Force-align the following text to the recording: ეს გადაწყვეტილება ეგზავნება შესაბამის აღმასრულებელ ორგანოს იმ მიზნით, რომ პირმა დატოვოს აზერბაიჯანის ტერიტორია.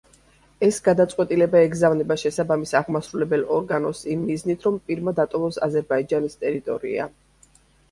ეს 0.67 0.77
გადაწყვეტილება 0.85 1.61
ეგზავნება 1.65 2.17
შესაბამის 2.21 2.73
აღმასრულებელ 2.81 3.45
ორგანოს 3.59 4.03
იმ 4.17 4.25
მიზნით, 4.31 4.67
რომ 4.71 4.81
პირმა 4.89 5.15
დატოვოს 5.23 5.63
აზერბაიჯანის 5.71 6.41
ტერიტორია. 6.43 7.09